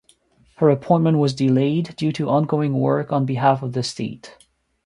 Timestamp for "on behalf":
3.11-3.61